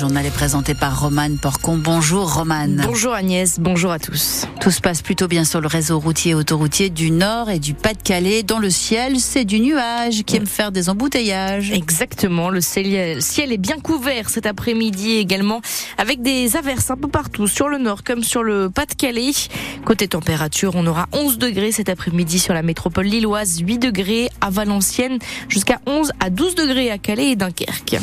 journal 0.00 0.24
est 0.24 0.30
présenté 0.30 0.72
par 0.72 0.98
Romane 0.98 1.36
Porcon. 1.36 1.76
Bonjour 1.76 2.32
Romane. 2.32 2.82
Bonjour 2.86 3.12
Agnès, 3.12 3.60
bonjour 3.60 3.90
à 3.90 3.98
tous. 3.98 4.46
Tout 4.58 4.70
se 4.70 4.80
passe 4.80 5.02
plutôt 5.02 5.28
bien 5.28 5.44
sur 5.44 5.60
le 5.60 5.66
réseau 5.66 5.98
routier 5.98 6.30
et 6.30 6.34
autoroutier 6.34 6.88
du 6.88 7.10
Nord 7.10 7.50
et 7.50 7.58
du 7.58 7.74
Pas-de-Calais. 7.74 8.42
Dans 8.42 8.58
le 8.58 8.70
ciel, 8.70 9.20
c'est 9.20 9.44
du 9.44 9.60
nuage 9.60 10.22
qui 10.22 10.36
aime 10.36 10.46
faire 10.46 10.72
des 10.72 10.88
embouteillages. 10.88 11.72
Exactement, 11.72 12.48
le 12.48 12.62
ciel 12.62 13.52
est 13.52 13.58
bien 13.58 13.78
couvert 13.78 14.30
cet 14.30 14.46
après-midi 14.46 15.16
également, 15.16 15.60
avec 15.98 16.22
des 16.22 16.56
averses 16.56 16.90
un 16.90 16.96
peu 16.96 17.08
partout, 17.08 17.46
sur 17.46 17.68
le 17.68 17.76
Nord 17.76 18.02
comme 18.02 18.24
sur 18.24 18.42
le 18.42 18.70
Pas-de-Calais. 18.70 19.32
Côté 19.84 20.08
température, 20.08 20.76
on 20.76 20.86
aura 20.86 21.08
11 21.12 21.36
degrés 21.36 21.72
cet 21.72 21.90
après-midi 21.90 22.38
sur 22.38 22.54
la 22.54 22.62
métropole 22.62 23.04
lilloise, 23.04 23.58
8 23.60 23.76
degrés 23.76 24.30
à 24.40 24.48
Valenciennes, 24.48 25.18
jusqu'à 25.50 25.78
11 25.86 26.12
à 26.20 26.30
12 26.30 26.54
degrés 26.54 26.90
à 26.90 26.96
Calais 26.96 27.32
et 27.32 27.36
Dunkerque. 27.36 27.98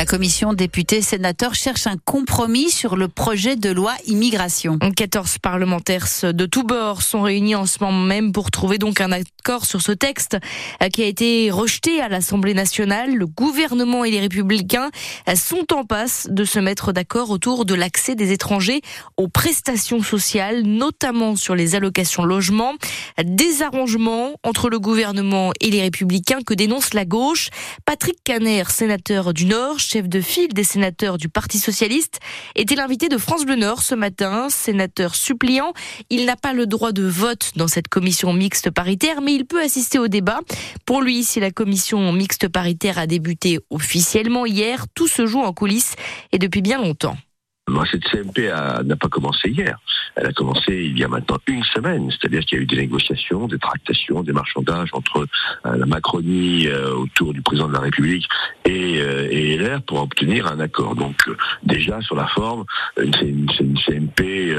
La 0.00 0.06
commission 0.06 0.54
députés 0.54 1.02
sénateurs 1.02 1.54
cherche 1.54 1.86
un 1.86 1.98
compromis 2.02 2.70
sur 2.70 2.96
le 2.96 3.06
projet 3.06 3.56
de 3.56 3.68
loi 3.68 3.92
immigration. 4.06 4.78
14 4.78 5.36
parlementaires 5.36 6.06
de 6.22 6.46
tous 6.46 6.62
bords 6.62 7.02
sont 7.02 7.20
réunis 7.20 7.54
en 7.54 7.66
ce 7.66 7.84
moment 7.84 8.06
même 8.06 8.32
pour 8.32 8.50
trouver 8.50 8.78
donc 8.78 9.02
un 9.02 9.12
accord 9.12 9.66
sur 9.66 9.82
ce 9.82 9.92
texte 9.92 10.38
euh, 10.82 10.88
qui 10.88 11.02
a 11.02 11.06
été 11.06 11.50
rejeté 11.50 12.00
à 12.00 12.08
l'Assemblée 12.08 12.54
nationale. 12.54 13.14
Le 13.14 13.26
gouvernement 13.26 14.02
et 14.02 14.10
les 14.10 14.20
républicains 14.20 14.90
euh, 15.28 15.34
sont 15.34 15.70
en 15.74 15.84
passe 15.84 16.28
de 16.30 16.46
se 16.46 16.58
mettre 16.58 16.92
d'accord 16.92 17.28
autour 17.28 17.66
de 17.66 17.74
l'accès 17.74 18.14
des 18.14 18.32
étrangers 18.32 18.80
aux 19.18 19.28
prestations 19.28 20.02
sociales, 20.02 20.62
notamment 20.62 21.36
sur 21.36 21.54
les 21.54 21.74
allocations 21.74 22.24
logement. 22.24 22.72
Des 23.22 23.60
arrangements 23.60 24.32
entre 24.44 24.70
le 24.70 24.78
gouvernement 24.78 25.52
et 25.60 25.70
les 25.70 25.82
républicains 25.82 26.40
que 26.40 26.54
dénonce 26.54 26.94
la 26.94 27.04
gauche. 27.04 27.50
Patrick 27.84 28.16
Caner, 28.24 28.64
sénateur 28.70 29.34
du 29.34 29.44
Nord, 29.44 29.78
chef 29.90 30.08
de 30.08 30.20
file 30.20 30.52
des 30.54 30.62
sénateurs 30.62 31.18
du 31.18 31.28
Parti 31.28 31.58
socialiste, 31.58 32.20
était 32.54 32.76
l'invité 32.76 33.08
de 33.08 33.18
France 33.18 33.44
Bleu 33.44 33.56
Nord 33.56 33.82
ce 33.82 33.96
matin, 33.96 34.48
sénateur 34.48 35.16
suppliant. 35.16 35.72
Il 36.10 36.26
n'a 36.26 36.36
pas 36.36 36.52
le 36.52 36.66
droit 36.66 36.92
de 36.92 37.02
vote 37.02 37.50
dans 37.56 37.66
cette 37.66 37.88
commission 37.88 38.32
mixte 38.32 38.70
paritaire, 38.70 39.20
mais 39.20 39.34
il 39.34 39.46
peut 39.46 39.60
assister 39.60 39.98
au 39.98 40.06
débat. 40.06 40.40
Pour 40.86 41.02
lui, 41.02 41.24
si 41.24 41.40
la 41.40 41.50
commission 41.50 42.12
mixte 42.12 42.46
paritaire 42.46 42.98
a 42.98 43.08
débuté 43.08 43.58
officiellement 43.70 44.46
hier, 44.46 44.86
tout 44.94 45.08
se 45.08 45.26
joue 45.26 45.40
en 45.40 45.52
coulisses 45.52 45.96
et 46.30 46.38
depuis 46.38 46.62
bien 46.62 46.80
longtemps. 46.80 47.16
Moi, 47.70 47.84
cette 47.90 48.04
CMP 48.04 48.50
n'a 48.84 48.96
pas 48.96 49.08
commencé 49.08 49.48
hier. 49.48 49.78
Elle 50.16 50.26
a 50.26 50.32
commencé 50.32 50.74
il 50.74 50.98
y 50.98 51.04
a 51.04 51.08
maintenant 51.08 51.38
une 51.46 51.64
semaine. 51.64 52.10
C'est-à-dire 52.10 52.44
qu'il 52.44 52.58
y 52.58 52.60
a 52.60 52.64
eu 52.64 52.66
des 52.66 52.76
négociations, 52.76 53.46
des 53.46 53.58
tractations, 53.58 54.22
des 54.22 54.32
marchandages 54.32 54.90
entre 54.92 55.26
euh, 55.66 55.76
la 55.76 55.86
Macronie 55.86 56.66
euh, 56.66 56.94
autour 56.94 57.32
du 57.32 57.42
président 57.42 57.68
de 57.68 57.72
la 57.72 57.80
République 57.80 58.28
et, 58.64 59.00
euh, 59.00 59.28
LR 59.30 59.82
pour 59.82 60.02
obtenir 60.02 60.46
un 60.46 60.60
accord. 60.60 60.96
Donc 60.96 61.28
déjà 61.62 62.00
sur 62.00 62.16
la 62.16 62.26
forme, 62.26 62.64
c'est 62.96 63.28
une, 63.28 63.48
CMP, 63.86 64.54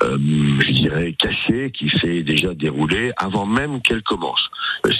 je 0.00 0.72
dirais, 0.72 1.14
cachée 1.18 1.70
qui 1.70 1.90
s'est 2.00 2.22
déjà 2.22 2.54
déroulée 2.54 3.12
avant 3.16 3.46
même 3.46 3.80
qu'elle 3.82 4.02
commence. 4.02 4.50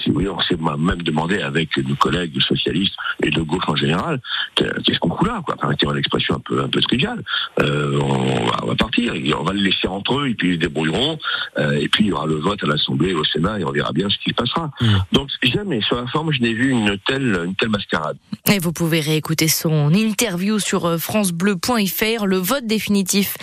si 0.02 0.10
vous 0.10 0.26
on 0.26 0.40
s'est 0.40 0.56
même 0.56 1.02
demandé 1.02 1.40
avec 1.40 1.76
nos 1.76 1.94
collègues 1.96 2.40
socialistes 2.40 2.94
et 3.22 3.30
de 3.30 3.40
gauche 3.40 3.64
en 3.66 3.76
général, 3.76 4.20
qu'est-ce 4.54 4.98
qu'on 4.98 5.14
fout 5.16 5.26
là, 5.26 5.42
quoi, 5.44 5.56
permettez-moi 5.56 5.94
l'expression 5.94 6.36
un 6.36 6.40
peu 6.40 6.62
un 6.62 6.68
peu 6.68 6.80
triviale. 6.80 7.22
Euh, 7.60 8.00
on, 8.00 8.66
va, 8.66 8.74
partir. 8.74 9.12
On 9.38 9.42
va 9.42 9.52
le 9.52 9.60
laisser 9.60 9.86
entre 9.86 10.20
eux 10.20 10.28
et 10.28 10.34
puis 10.34 10.54
ils 10.54 10.58
débrouilleront. 10.58 11.18
Euh, 11.58 11.72
et 11.72 11.88
puis 11.88 12.04
il 12.04 12.08
y 12.08 12.12
aura 12.12 12.26
le 12.26 12.36
vote 12.36 12.62
à 12.62 12.66
l'Assemblée, 12.66 13.12
au 13.12 13.24
Sénat 13.24 13.60
et 13.60 13.64
on 13.64 13.72
verra 13.72 13.92
bien 13.92 14.08
ce 14.08 14.16
qui 14.18 14.30
se 14.30 14.34
passera. 14.34 14.70
Mmh. 14.80 14.86
Donc 15.12 15.28
jamais 15.42 15.80
sur 15.82 15.96
la 15.96 16.06
forme 16.06 16.32
je 16.32 16.40
n'ai 16.40 16.54
vu 16.54 16.70
une 16.70 16.96
telle, 17.06 17.42
une 17.44 17.54
telle 17.54 17.68
mascarade. 17.68 18.16
Et 18.50 18.58
vous 18.58 18.72
pouvez 18.72 19.00
réécouter 19.00 19.48
son 19.48 19.92
interview 19.92 20.58
sur 20.58 20.86
euh, 20.86 20.98
francebleu.fr. 20.98 22.26
Le 22.26 22.36
vote 22.38 22.66
définitif 22.66 23.36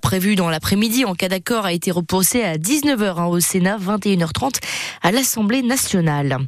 prévu 0.00 0.36
dans 0.36 0.48
l'après-midi 0.48 1.04
en 1.04 1.14
cas 1.14 1.28
d'accord 1.28 1.66
a 1.66 1.72
été 1.72 1.90
repoussé 1.90 2.42
à 2.42 2.56
19h 2.56 3.18
hein, 3.18 3.26
au 3.26 3.40
Sénat, 3.40 3.78
21h30 3.78 4.60
à 5.02 5.12
l'Assemblée 5.12 5.62
nationale. 5.62 6.38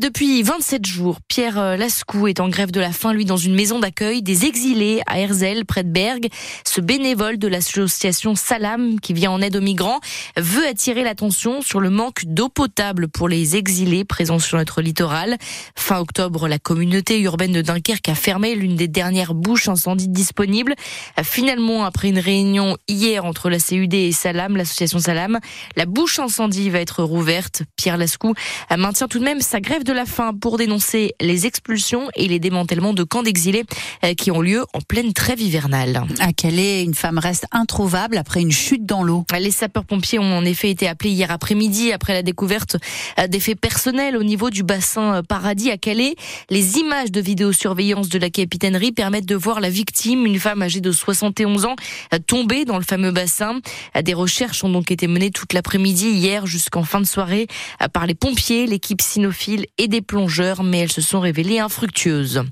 Depuis 0.00 0.42
27 0.42 0.86
jours, 0.86 1.18
Pierre 1.28 1.76
Lascou 1.76 2.28
est 2.28 2.40
en 2.40 2.48
grève 2.48 2.70
de 2.70 2.80
la 2.80 2.92
faim, 2.92 3.12
lui, 3.12 3.24
dans 3.24 3.36
une 3.36 3.54
maison 3.54 3.78
d'accueil 3.78 4.22
des 4.22 4.46
exilés 4.46 5.00
à 5.06 5.20
Herzl, 5.20 5.64
près 5.66 5.84
de 5.84 5.90
Berg. 5.90 6.28
Ce 6.66 6.80
bénévole 6.80 7.38
de 7.38 7.48
l'association 7.48 8.34
Salam, 8.34 9.00
qui 9.00 9.12
vient 9.12 9.30
en 9.30 9.40
aide 9.40 9.56
aux 9.56 9.60
migrants, 9.60 10.00
veut 10.36 10.66
attirer 10.66 11.04
l'attention 11.04 11.62
sur 11.62 11.80
le 11.80 11.90
manque 11.90 12.24
d'eau 12.26 12.48
potable 12.48 13.08
pour 13.08 13.28
les 13.28 13.56
exilés 13.56 14.04
présents 14.04 14.38
sur 14.38 14.58
notre 14.58 14.82
littoral. 14.82 15.36
Fin 15.76 15.98
octobre, 15.98 16.48
la 16.48 16.58
communauté 16.58 17.20
urbaine 17.20 17.52
de 17.52 17.62
Dunkerque 17.62 18.08
a 18.08 18.14
fermé 18.14 18.54
l'une 18.54 18.76
des 18.76 18.88
dernières 18.88 19.34
bouches 19.34 19.68
incendies 19.68 20.08
disponibles. 20.08 20.74
Finalement, 21.22 21.84
après 21.84 22.08
une 22.08 22.18
réunion 22.18 22.76
hier 22.88 23.24
entre 23.24 23.50
la 23.50 23.58
CUD 23.58 23.92
et 23.94 24.12
Salam, 24.12 24.56
l'association 24.56 24.98
Salam, 24.98 25.38
la 25.76 25.86
bouche 25.86 26.18
incendie 26.18 26.70
va 26.70 26.80
être 26.80 27.02
rouverte. 27.02 27.62
Pierre 27.76 27.96
Lascou 27.96 28.34
maintient 28.76 29.08
tout 29.08 29.18
de 29.18 29.24
même 29.24 29.40
sa 29.40 29.60
grève 29.60 29.84
de 29.84 29.92
la 29.92 30.06
faim 30.06 30.32
pour 30.40 30.58
dénoncer 30.58 31.14
les 31.20 31.46
expulsions 31.46 32.08
et 32.14 32.28
les 32.28 32.38
démantèlements 32.38 32.94
de 32.94 33.04
camps 33.04 33.22
d'exilés 33.22 33.64
euh, 34.04 34.14
qui 34.14 34.30
ont 34.30 34.40
lieu 34.40 34.64
en 34.72 34.80
pleine 34.80 35.12
trêve 35.12 35.40
hivernale. 35.40 36.02
À 36.28 36.34
Calais, 36.34 36.82
une 36.82 36.92
femme 36.92 37.16
reste 37.16 37.46
introuvable 37.52 38.18
après 38.18 38.42
une 38.42 38.52
chute 38.52 38.84
dans 38.84 39.02
l'eau. 39.02 39.24
Les 39.40 39.50
sapeurs-pompiers 39.50 40.18
ont 40.18 40.36
en 40.36 40.44
effet 40.44 40.68
été 40.68 40.86
appelés 40.86 41.08
hier 41.08 41.30
après-midi 41.30 41.90
après 41.90 42.12
la 42.12 42.22
découverte 42.22 42.76
euh, 43.18 43.26
des 43.28 43.40
faits 43.40 43.58
personnels 43.58 44.14
au 44.14 44.22
niveau 44.22 44.50
du 44.50 44.62
bassin 44.62 45.14
euh, 45.14 45.22
Paradis 45.22 45.70
à 45.70 45.78
Calais. 45.78 46.16
Les 46.50 46.76
images 46.76 47.10
de 47.10 47.22
vidéosurveillance 47.22 48.10
de 48.10 48.18
la 48.18 48.28
capitainerie 48.28 48.92
permettent 48.92 49.24
de 49.24 49.36
voir 49.36 49.60
la 49.60 49.70
victime, 49.70 50.26
une 50.26 50.38
femme 50.38 50.60
âgée 50.60 50.82
de 50.82 50.92
71 50.92 51.64
ans, 51.64 51.76
euh, 52.12 52.18
tombée 52.18 52.66
dans 52.66 52.76
le 52.76 52.84
fameux 52.84 53.10
bassin. 53.10 53.60
Des 53.98 54.12
recherches 54.12 54.62
ont 54.62 54.68
donc 54.68 54.90
été 54.90 55.06
menées 55.06 55.30
toute 55.30 55.54
l'après-midi 55.54 56.10
hier 56.10 56.44
jusqu'en 56.44 56.82
fin 56.82 57.00
de 57.00 57.06
soirée 57.06 57.46
par 57.94 58.06
les 58.06 58.14
pompiers, 58.14 58.66
l'équipe 58.66 59.00
cynophile 59.00 59.64
et 59.78 59.88
des 59.88 60.02
plongeurs, 60.02 60.62
mais 60.62 60.80
elles 60.80 60.92
se 60.92 61.00
sont 61.00 61.20
révélées 61.20 61.58
infructueuses. 61.58 62.42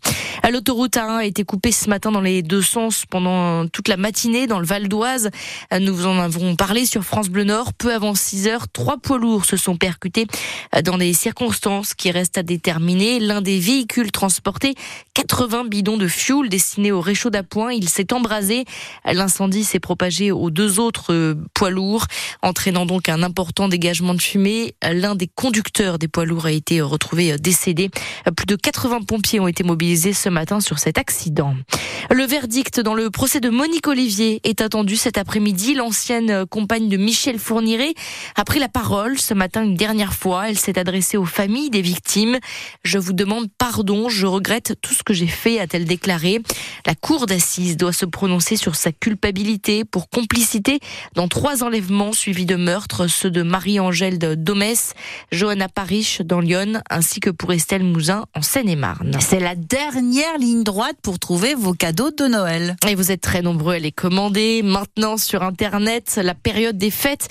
L'autoroute 0.52 0.94
A1 0.94 1.16
a 1.16 1.24
été 1.24 1.42
coupée 1.42 1.72
ce 1.72 1.90
matin 1.90 2.12
dans 2.12 2.20
les 2.20 2.40
deux 2.40 2.62
sens 2.62 3.04
pendant 3.10 3.66
toute 3.66 3.88
la 3.88 3.96
matinée 3.96 4.46
dans 4.46 4.60
le 4.60 4.64
Val 4.64 4.86
d'Oise. 4.86 5.30
Nous 5.76 6.06
en 6.06 6.20
avons 6.20 6.54
parlé 6.54 6.86
sur 6.86 7.02
France 7.02 7.28
Bleu 7.28 7.42
Nord. 7.42 7.72
Peu 7.72 7.92
avant 7.92 8.14
6 8.14 8.46
heures, 8.46 8.68
trois 8.68 8.96
poids 8.96 9.18
lourds 9.18 9.44
se 9.44 9.56
sont 9.56 9.76
percutés 9.76 10.26
dans 10.84 10.98
des 10.98 11.12
circonstances 11.14 11.94
qui 11.94 12.12
restent 12.12 12.38
à 12.38 12.44
déterminer. 12.44 13.18
L'un 13.18 13.42
des 13.42 13.58
véhicules 13.58 14.12
transportait 14.12 14.74
80 15.14 15.64
bidons 15.64 15.96
de 15.96 16.06
fuel 16.06 16.48
destinés 16.48 16.92
au 16.92 17.00
réchaud 17.00 17.30
d'appoint. 17.30 17.72
Il 17.72 17.88
s'est 17.88 18.12
embrasé. 18.12 18.66
L'incendie 19.04 19.64
s'est 19.64 19.80
propagé 19.80 20.30
aux 20.30 20.50
deux 20.50 20.78
autres 20.78 21.36
poids 21.54 21.70
lourds, 21.70 22.06
entraînant 22.42 22.86
donc 22.86 23.08
un 23.08 23.24
important 23.24 23.66
dégagement 23.66 24.14
de 24.14 24.22
fumée. 24.22 24.76
L'un 24.88 25.16
des 25.16 25.26
conducteurs 25.26 25.98
des 25.98 26.06
poids 26.06 26.24
lourds 26.24 26.46
a 26.46 26.52
été 26.52 26.80
retrouvé 26.80 27.36
décédé. 27.36 27.90
Plus 28.36 28.46
de 28.46 28.54
80 28.54 29.02
pompiers 29.02 29.40
ont 29.40 29.48
été 29.48 29.64
mobilisés 29.64 30.12
ce 30.12 30.28
matin 30.28 30.35
sur 30.60 30.78
cet 30.78 30.98
accident. 30.98 31.54
Le 32.10 32.24
verdict 32.24 32.80
dans 32.80 32.94
le 32.94 33.10
procès 33.10 33.40
de 33.40 33.48
Monique 33.48 33.86
Olivier 33.86 34.40
est 34.44 34.60
attendu 34.60 34.96
cet 34.96 35.16
après-midi. 35.16 35.74
L'ancienne 35.74 36.44
compagne 36.46 36.88
de 36.88 36.96
Michel 36.98 37.38
Fourniret 37.38 37.94
a 38.36 38.44
pris 38.44 38.58
la 38.58 38.68
parole 38.68 39.18
ce 39.18 39.32
matin 39.32 39.64
une 39.64 39.76
dernière 39.76 40.12
fois. 40.12 40.50
Elle 40.50 40.58
s'est 40.58 40.78
adressée 40.78 41.16
aux 41.16 41.24
familles 41.24 41.70
des 41.70 41.80
victimes. 41.80 42.38
Je 42.84 42.98
vous 42.98 43.14
demande 43.14 43.46
pardon, 43.56 44.10
je 44.10 44.26
regrette 44.26 44.74
tout 44.82 44.92
ce 44.92 45.02
que 45.02 45.14
j'ai 45.14 45.26
fait, 45.26 45.58
a-t-elle 45.58 45.86
déclaré. 45.86 46.42
La 46.84 46.94
cour 46.94 47.24
d'assises 47.26 47.78
doit 47.78 47.94
se 47.94 48.04
prononcer 48.04 48.56
sur 48.56 48.76
sa 48.76 48.92
culpabilité 48.92 49.84
pour 49.84 50.10
complicité 50.10 50.80
dans 51.14 51.28
trois 51.28 51.64
enlèvements 51.64 52.12
suivis 52.12 52.46
de 52.46 52.56
meurtres, 52.56 53.06
ceux 53.06 53.30
de 53.30 53.42
Marie-Angèle 53.42 54.18
de 54.18 54.34
Domès, 54.34 54.92
Johanna 55.32 55.68
Parish 55.68 56.20
dans 56.20 56.40
Lyon, 56.40 56.82
ainsi 56.90 57.20
que 57.20 57.30
pour 57.30 57.52
Estelle 57.52 57.84
Mouzin 57.84 58.26
en 58.34 58.42
Seine-et-Marne. 58.42 59.16
C'est 59.20 59.40
la 59.40 59.54
dernière 59.54 59.86
ligne 60.38 60.64
droite 60.64 60.96
pour 61.02 61.18
trouver 61.18 61.54
vos 61.54 61.72
cadeaux 61.72 62.10
de 62.10 62.26
Noël. 62.26 62.76
Et 62.88 62.94
vous 62.94 63.12
êtes 63.12 63.20
très 63.20 63.42
nombreux 63.42 63.74
à 63.74 63.78
les 63.78 63.92
commander. 63.92 64.62
Maintenant 64.62 65.16
sur 65.16 65.42
Internet, 65.42 66.18
la 66.22 66.34
période 66.34 66.78
des 66.78 66.90
fêtes, 66.90 67.28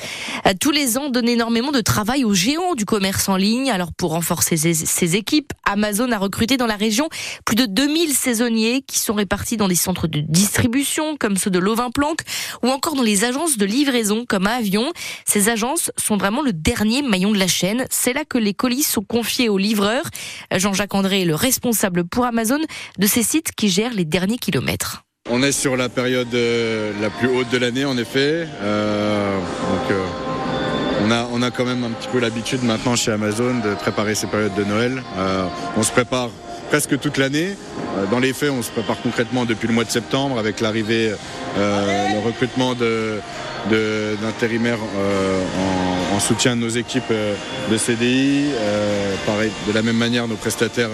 tous 0.59 0.71
les 0.71 0.97
ans 0.97 1.09
donne 1.09 1.27
énormément 1.27 1.71
de 1.71 1.81
travail 1.81 2.23
aux 2.23 2.33
géants 2.33 2.75
du 2.75 2.85
commerce 2.85 3.27
en 3.27 3.37
ligne. 3.37 3.71
Alors 3.71 3.91
pour 3.91 4.11
renforcer 4.11 4.57
ses, 4.57 5.15
équipes, 5.15 5.51
Amazon 5.65 6.11
a 6.11 6.17
recruté 6.17 6.57
dans 6.57 6.67
la 6.67 6.75
région 6.75 7.09
plus 7.43 7.55
de 7.55 7.65
2000 7.65 8.13
saisonniers 8.13 8.81
qui 8.81 8.99
sont 8.99 9.13
répartis 9.13 9.57
dans 9.57 9.67
des 9.67 9.75
centres 9.75 10.07
de 10.07 10.19
distribution 10.19 11.17
comme 11.17 11.37
ceux 11.37 11.49
de 11.49 11.59
Lovin 11.59 11.89
Planck 11.89 12.19
ou 12.63 12.69
encore 12.69 12.95
dans 12.95 13.03
les 13.03 13.23
agences 13.23 13.57
de 13.57 13.65
livraison 13.65 14.25
comme 14.27 14.47
Avion. 14.47 14.91
Ces 15.25 15.49
agences 15.49 15.91
sont 15.97 16.17
vraiment 16.17 16.41
le 16.41 16.53
dernier 16.53 17.01
maillon 17.01 17.31
de 17.31 17.39
la 17.39 17.47
chaîne. 17.47 17.85
C'est 17.89 18.13
là 18.13 18.25
que 18.25 18.37
les 18.37 18.53
colis 18.53 18.83
sont 18.83 19.03
confiés 19.03 19.49
aux 19.49 19.57
livreurs. 19.57 20.05
Jean-Jacques 20.55 20.93
André 20.93 21.25
le 21.25 21.35
responsable 21.35 22.05
pour 22.05 22.25
Amazon, 22.25 22.59
de 22.97 23.07
ces 23.07 23.23
sites 23.23 23.51
qui 23.55 23.69
gèrent 23.69 23.93
les 23.93 24.05
derniers 24.05 24.37
kilomètres. 24.37 25.05
On 25.27 25.41
est 25.41 25.51
sur 25.51 25.75
la 25.75 25.89
période 25.89 26.31
euh, 26.35 26.91
la 27.01 27.09
plus 27.09 27.27
haute 27.27 27.49
de 27.49 27.57
l'année 27.57 27.83
en 27.83 27.97
effet. 27.97 28.47
Euh, 28.61 29.39
euh, 29.89 30.05
on 31.33 31.41
a, 31.41 31.49
quand 31.49 31.65
même 31.65 31.83
un 31.83 31.89
petit 31.89 32.07
peu 32.07 32.19
l'habitude 32.19 32.63
maintenant 32.63 32.95
chez 32.95 33.11
Amazon 33.11 33.55
de 33.55 33.73
préparer 33.73 34.13
ces 34.13 34.27
périodes 34.27 34.53
de 34.53 34.63
Noël. 34.63 35.01
on 35.77 35.83
se 35.83 35.91
prépare 35.91 36.29
presque 36.69 36.99
toute 36.99 37.17
l'année. 37.17 37.55
Dans 38.11 38.19
les 38.19 38.33
faits, 38.33 38.51
on 38.51 38.61
se 38.61 38.71
prépare 38.71 39.01
concrètement 39.01 39.45
depuis 39.45 39.67
le 39.67 39.73
mois 39.73 39.83
de 39.83 39.91
septembre 39.91 40.39
avec 40.39 40.61
l'arrivée, 40.61 41.11
le 41.57 42.25
recrutement 42.25 42.73
de, 42.73 43.19
d'intérimaires 43.69 44.79
en, 46.13 46.19
soutien 46.19 46.55
de 46.55 46.61
nos 46.61 46.69
équipes 46.69 47.13
de 47.69 47.77
CDI. 47.77 48.45
De 49.67 49.73
la 49.73 49.81
même 49.81 49.97
manière, 49.97 50.27
nos 50.27 50.35
prestataires 50.35 50.89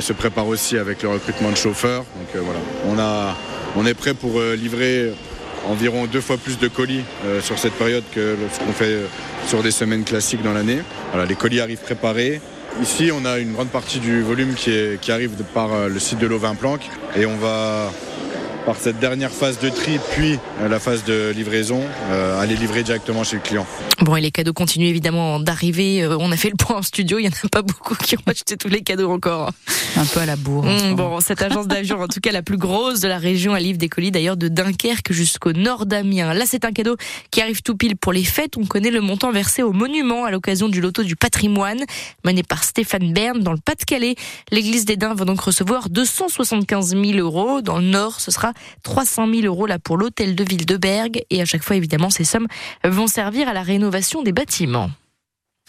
se 0.00 0.12
préparent 0.12 0.48
aussi 0.48 0.78
avec 0.78 1.02
le 1.02 1.10
recrutement 1.10 1.50
de 1.50 1.56
chauffeurs. 1.56 2.04
Voilà, 2.84 3.36
on, 3.76 3.86
est 3.86 3.94
prêt 3.94 4.14
pour 4.14 4.40
livrer 4.40 5.12
environ 5.68 6.06
deux 6.06 6.20
fois 6.20 6.36
plus 6.36 6.58
de 6.58 6.68
colis 6.68 7.04
sur 7.42 7.58
cette 7.58 7.74
période 7.74 8.04
que 8.12 8.36
ce 8.52 8.58
qu'on 8.58 8.72
fait 8.72 8.98
sur 9.46 9.62
des 9.62 9.70
semaines 9.70 10.04
classiques 10.04 10.42
dans 10.42 10.52
l'année. 10.52 10.78
Les 11.28 11.34
colis 11.34 11.60
arrivent 11.60 11.82
préparés. 11.82 12.40
Ici, 12.80 13.10
on 13.12 13.24
a 13.24 13.38
une 13.38 13.52
grande 13.52 13.68
partie 13.68 13.98
du 13.98 14.22
volume 14.22 14.54
qui 14.54 15.12
arrive 15.12 15.30
par 15.54 15.88
le 15.88 15.98
site 15.98 16.18
de 16.18 16.26
l'Auvin 16.26 16.54
Planck 16.54 16.80
et 17.16 17.26
on 17.26 17.36
va 17.36 17.90
par 18.64 18.76
cette 18.76 18.98
dernière 18.98 19.30
phase 19.30 19.58
de 19.58 19.68
tri, 19.68 19.98
puis 20.12 20.38
euh, 20.60 20.68
la 20.68 20.78
phase 20.78 21.04
de 21.04 21.32
livraison, 21.34 21.82
euh, 22.10 22.40
aller 22.40 22.56
livrer 22.56 22.82
directement 22.82 23.24
chez 23.24 23.36
le 23.36 23.42
client. 23.42 23.66
Bon, 24.00 24.16
et 24.16 24.20
les 24.20 24.30
cadeaux 24.30 24.52
continuent 24.52 24.86
évidemment 24.86 25.40
d'arriver. 25.40 26.02
Euh, 26.02 26.16
on 26.18 26.30
a 26.32 26.36
fait 26.36 26.50
le 26.50 26.56
point 26.56 26.76
en 26.76 26.82
studio, 26.82 27.18
il 27.18 27.22
n'y 27.22 27.28
en 27.28 27.32
a 27.32 27.48
pas 27.48 27.62
beaucoup 27.62 27.94
qui 27.94 28.16
ont 28.16 28.22
acheté 28.26 28.56
tous 28.56 28.68
les 28.68 28.82
cadeaux 28.82 29.10
encore. 29.10 29.50
Un 29.96 30.04
peu 30.06 30.20
à 30.20 30.26
la 30.26 30.36
bourre. 30.36 30.64
Mmh, 30.64 30.94
bon, 30.94 31.20
cette 31.20 31.42
agence 31.42 31.66
d'avion, 31.66 32.00
en 32.00 32.08
tout 32.08 32.20
cas 32.20 32.32
la 32.32 32.42
plus 32.42 32.56
grosse 32.56 33.00
de 33.00 33.08
la 33.08 33.18
région, 33.18 33.54
elle 33.56 33.64
livre 33.64 33.78
des 33.78 33.88
colis 33.88 34.10
d'ailleurs 34.10 34.36
de 34.36 34.48
Dunkerque 34.48 35.12
jusqu'au 35.12 35.52
nord 35.52 35.86
d'Amiens. 35.86 36.32
Là, 36.34 36.44
c'est 36.46 36.64
un 36.64 36.72
cadeau 36.72 36.96
qui 37.30 37.40
arrive 37.42 37.62
tout 37.62 37.76
pile 37.76 37.96
pour 37.96 38.12
les 38.12 38.24
fêtes. 38.24 38.56
On 38.56 38.64
connaît 38.64 38.90
le 38.90 39.00
montant 39.00 39.32
versé 39.32 39.62
au 39.62 39.72
monument 39.72 40.24
à 40.24 40.30
l'occasion 40.30 40.68
du 40.68 40.80
loto 40.80 41.02
du 41.02 41.16
patrimoine, 41.16 41.80
mené 42.24 42.42
par 42.42 42.64
Stéphane 42.64 43.12
Bern 43.12 43.40
dans 43.40 43.52
le 43.52 43.58
Pas-de-Calais. 43.58 44.14
L'église 44.50 44.84
des 44.84 44.96
Dains 44.96 45.14
va 45.14 45.24
donc 45.24 45.40
recevoir 45.40 45.90
275 45.90 46.96
000 46.96 47.18
euros. 47.18 47.60
Dans 47.60 47.78
le 47.78 47.84
nord, 47.84 48.20
ce 48.20 48.30
sera 48.30 48.51
300 48.82 49.32
000 49.32 49.46
euros 49.46 49.66
là 49.66 49.78
pour 49.78 49.96
l'hôtel 49.96 50.34
de 50.34 50.44
ville 50.44 50.66
de 50.66 50.76
Bergue. 50.76 51.22
Et 51.30 51.40
à 51.40 51.44
chaque 51.44 51.62
fois, 51.62 51.76
évidemment, 51.76 52.10
ces 52.10 52.24
sommes 52.24 52.46
vont 52.84 53.06
servir 53.06 53.48
à 53.48 53.52
la 53.52 53.62
rénovation 53.62 54.22
des 54.22 54.32
bâtiments. 54.32 54.90